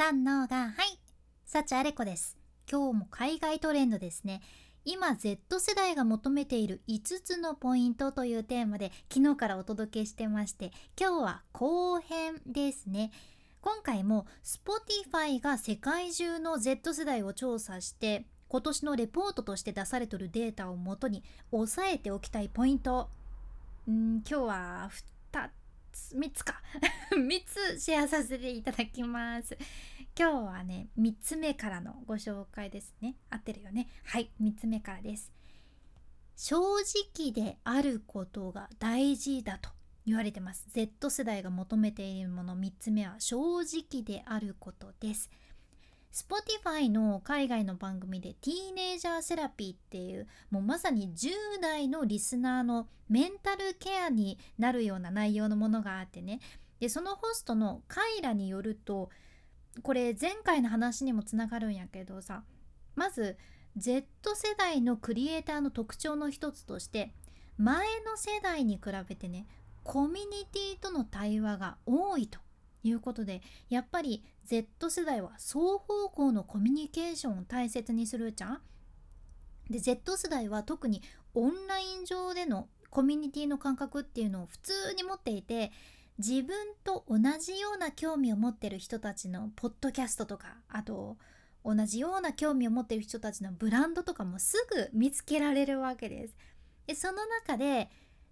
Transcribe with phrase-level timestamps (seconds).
[0.00, 0.98] さんのがはい
[1.44, 2.38] 幸あれ子です。
[2.72, 4.40] 今日も海外トレンドですね。
[4.86, 13.10] 今 Z 世代が求めている5つのポイントというテーマで昨日からお届けしてまして今日は後編ですね。
[13.60, 21.22] 今回も Spotify が世界中の Z 世代を調査して今年のレポートとして出されてるデータをもとに
[21.52, 23.10] 押さえておきたいポイント。
[23.86, 24.90] ん今日は
[25.92, 26.60] つ3つか。
[27.12, 29.56] 3つシェアさせていただきます。
[30.18, 33.16] 今日はね3つ目からのご紹介ですね。
[33.30, 33.88] 合ってるよね。
[34.04, 35.32] はい3つ目からです。
[36.36, 39.70] 正直であることが大事だと
[40.06, 40.66] 言われてます。
[40.70, 45.30] Z 世代が求めているもの3つ目は正直であることです。
[46.12, 56.40] Spotify の海外の番組でティーネイジャーセラピーっていうもうまさに10代のリスナーのメンタルケアになるような内容のものがあってね。
[56.80, 59.10] でそのホストのカイラによると
[59.82, 62.42] これ前回の話にもつながるんやけどさ
[62.96, 63.36] まず
[63.76, 67.12] Z 世代のクリエイターの特徴の一つとして
[67.58, 69.46] 前の世代に比べてね
[69.84, 72.38] コミュニティとの対話が多いと。
[72.82, 78.60] いうことでやっぱり Z 世代は双方向のコミュニケーションを大切にするじゃん。
[79.68, 81.02] で Z 世代は特に
[81.34, 85.70] オンライン上でのコミュニティの感覚っていうのを普通に持っていて
[86.18, 91.16] 自分と同じような興味を持ってる人たちのポッドキャストとかあと
[91.64, 96.34] 同じような興味を持ってる人たちのブランドとかもすぐ見つけられるわけです。
[96.86, 97.90] でその中で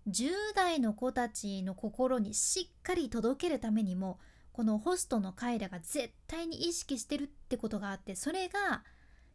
[0.09, 4.19] 10代の子たちの心にしっかり届けるためにも
[4.59, 8.83] このホストのカイラが絶対に意識してるってことがあってそれが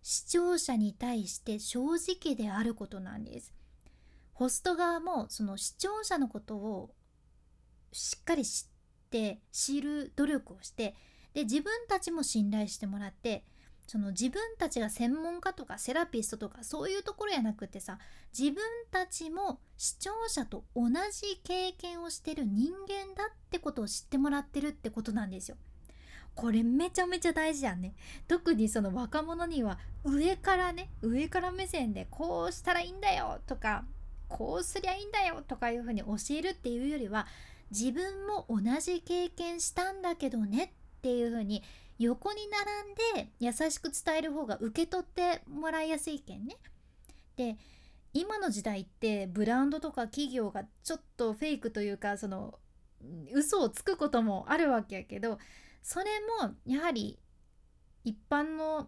[0.02, 3.54] 視聴者に対して正直であることなんです。
[4.34, 6.90] ホスト側もその視聴者のことを
[7.94, 10.94] しっかり知って知る努力をして
[11.34, 13.46] で自分たちも信頼してもらって
[13.88, 17.98] その自分たちが専門家とかセラピストとかそういうところやなくてさ
[18.38, 25.58] 自分たちも視聴者と同じ経験をしてる人間だってことを知ってもらってるってことなんですよ。
[26.36, 27.94] これめちゃめちゃ大事やんね。
[28.28, 33.86] 特にその若者には上からね上から目線でこうしたらいいんだよとか
[34.28, 37.28] こうすりゃいいんだよとかいうふうに教えるっていうよりは
[37.70, 41.64] 自分も同じ経験したんだけどねっていうふうに
[42.00, 42.48] 横に
[43.14, 46.58] 並んで優しく伝える方が受け取ってもらいやすいけんね。
[47.36, 47.58] で
[48.14, 52.60] 今の時代ってブランドとか企業がちょっとフェイクというかその
[53.34, 55.40] 嘘をつくこともあるわけやけど
[55.82, 56.06] それ
[56.42, 57.20] もやはり
[58.04, 58.88] 一般の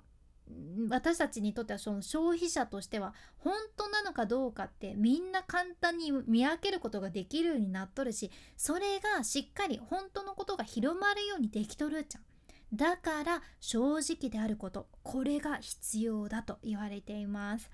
[0.89, 12.23] 私たちにとってはその消費者としては本当なのかどうかってみんな簡単に見分けることができるようになっとるしそれがしっかり本当のことが広まるようにできとるじゃん。
[12.73, 17.71] だから正直であることこれが必要だと言われています。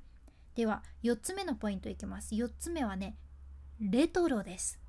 [0.55, 2.35] では4つ目のポイントいきます。
[2.35, 3.17] 4つ目はね
[3.79, 4.80] レトロです。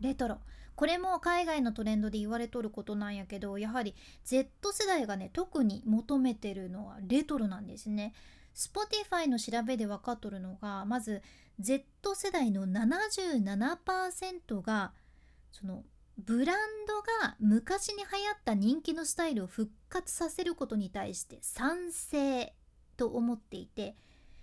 [0.00, 0.38] レトロ。
[0.74, 8.12] これも海外のトレンドで言われとることなんやけどやはり Z 世代がね特に求めてるのはレトロなんですね。
[8.54, 11.22] Spotify の調べで分かっとるのがまず
[11.60, 14.92] Z 世代の77%が
[15.52, 15.84] その
[16.18, 22.54] ブランドが昔に流行った人気のスタイルを復活させることに対して賛成
[22.96, 23.96] と思っていて。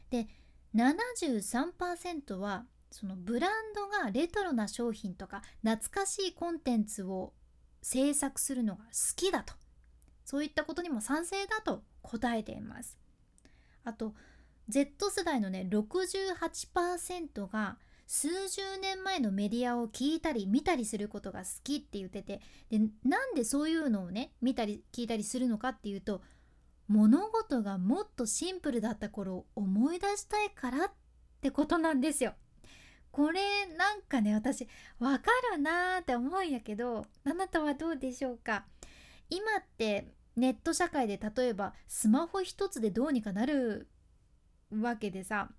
[0.09, 0.27] で
[0.75, 7.33] 73%はそのブランドがレトロな商品とか懐かしいコンテンツを
[7.81, 9.55] 制作するのが好きだと
[10.23, 12.99] そういったことにも賛成だと答えています
[13.83, 14.13] あと
[14.69, 26.21] Z 世代のね68%が数十年前のメディアを聞いたり見たりすることが好きって言っててでなんでそういうのをね見たり聞いたりするのかっていうと
[26.87, 30.91] 物事がもっとシンプルだった頃を思い出したいからっ
[31.41, 32.35] てことなんですよ。
[33.13, 33.39] これ
[33.77, 34.67] なんかね私
[34.99, 38.65] わかるなーって思うんやけどあなたはどうでしょうか？
[39.29, 43.87] 今ってネット社会で例えばスマホ一つでどうにかなる
[44.71, 45.49] わけでさ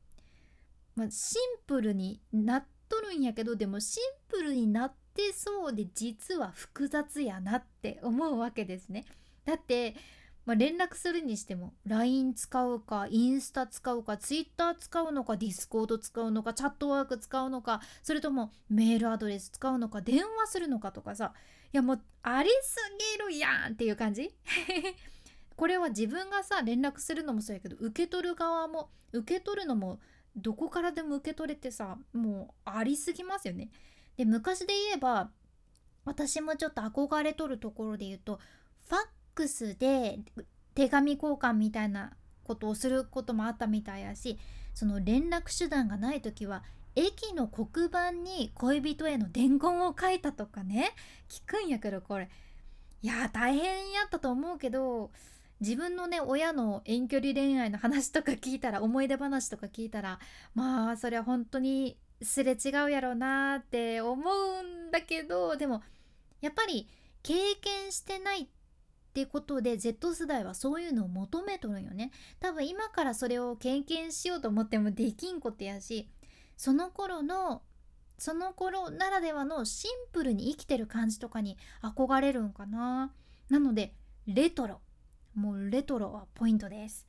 [0.96, 9.04] まあ、シンプルになっとるんやけどでもシンプルになってそうで実は複雑やなって思うわけですね。
[9.44, 9.96] だって、
[10.46, 21.32] まあ、連絡するにしても LINE 使うかインスタ使うか Twitter 使うのか Discord 使うのかチャットワーク使うのかそれともメールアドレス使うのか電話するのかとかさ
[21.72, 22.76] いやもうありす
[23.18, 24.34] ぎるやんっていう感じ
[25.56, 29.98] これは自分がさ連絡するのもそうやけど受け取る側も受け取るのも
[30.36, 33.70] どこからでも受け取れてさもうありすぎますよね。
[34.16, 35.30] で昔で言えば
[36.04, 38.40] 私もちょっと憧れとるところで言うと
[38.88, 39.06] ファッ
[39.36, 40.20] X で
[40.74, 42.12] 手紙交換みたいな
[42.44, 44.38] ことをすることもあったみたいやし
[44.74, 46.62] その連絡手段がない時は
[46.96, 50.92] 駅の黒板に恋人への伝言を書いたとかね
[51.28, 52.28] 聞くんやけどこれ。
[53.02, 55.10] いや大変やったと思うけど
[55.60, 60.18] 自分のね親の遠距離恋愛の話とか聞いたら思い出話とか聞いたら
[60.54, 65.82] まあそれは本当にすれ違うやろうなって思うんだけどでも
[66.40, 66.88] やっぱり
[67.22, 68.48] 経験してない
[69.14, 72.10] ってことで Z 世代はそういうのを求めとるんよね。
[72.40, 76.08] 多分今からそれを経験しようと思ってもできんことやし
[76.56, 77.62] その頃の
[78.18, 83.12] その頃ならではのシンプルに生きてる感じとかに憧れるんかな。
[83.50, 83.94] なので
[84.26, 84.80] レトロ。
[85.36, 87.06] もうレトロはポイントです。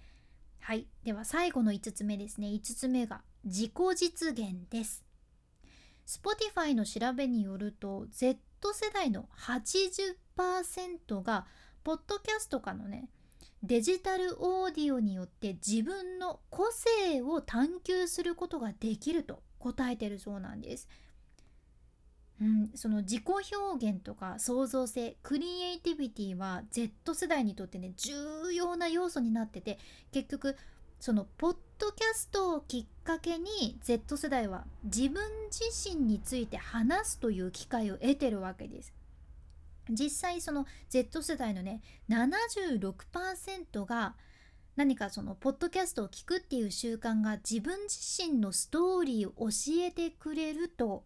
[0.59, 0.85] はい。
[1.03, 2.49] では最後の5つ目ですね。
[2.49, 5.03] 5つ目が自己実現です。
[6.05, 8.37] Spotify の調べによると Z
[8.73, 11.47] 世代の80%が
[11.85, 13.07] ポッドキャストかのね
[13.61, 20.87] デジタルオーディオによって自分の個性を探求することができると答えてるそうなんです。
[22.41, 23.23] うん、その自己
[23.55, 29.79] 表現とか創造性クリエイティビティは Z 世代にとってね重要な要素になってて
[30.11, 30.57] 結局
[30.99, 38.91] そのポッドキャストをきっかけに Z 世代は自分自身について話すという機会を得てるわけです。
[39.89, 44.15] 実際その Z 世代のね76%が
[44.75, 47.99] 何かそのポッドキャストを聞くっていう習慣が自分自
[48.29, 51.05] 身のストーリーを教えてくれると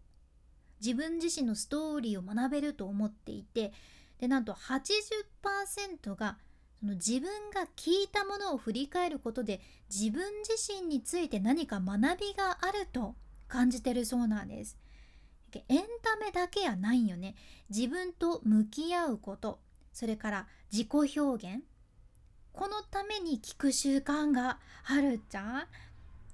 [0.84, 3.72] 自分自身のストーリーを学べると思っていて
[4.18, 6.38] でなんと80%が
[6.80, 9.60] その自分が聞いたものを振り返ることで
[9.94, 13.14] 自分自身について何か学びがあると
[13.48, 14.78] 感じてるそうなんです。
[15.68, 17.34] エンタメだけやないんよね。
[17.68, 19.60] 自分と向き合うこと
[19.92, 21.62] それから自己表現
[22.52, 25.66] このために聞く習慣があるじゃん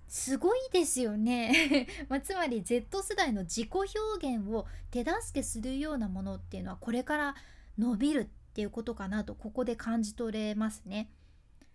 [0.08, 7.34] すごいですよね、 まあ、つまり Z 世代の自己表現を手助けするようなものっていうのはこれから
[7.76, 8.24] 伸びるっ
[8.54, 11.10] ていうことかなとここで感じ取れますね。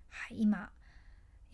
[0.09, 0.71] はい、今、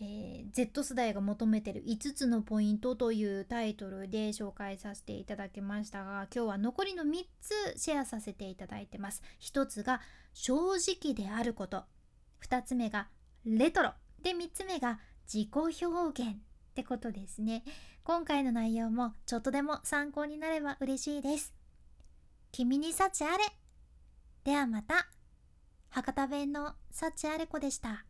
[0.00, 9.22] えー、Z 世代が求めてる5つのポイントというタイトルで紹介させていただきましたが今日は残りの3つシェアさせていただいてます。
[9.40, 10.00] 1つが
[10.34, 11.82] 正直であること。
[12.48, 13.08] 2つ目が
[13.44, 13.92] レトロ。
[14.22, 15.00] で3つ目が
[15.32, 16.34] 自己表現っ
[16.74, 17.64] てことですね。
[18.04, 21.52] 今回の内容もちょっとでも参考になれば嬉しいです。
[22.52, 23.44] 君に幸あれ。
[24.44, 25.08] ではまた。
[25.90, 28.07] 博多弁の幸あれ子でした。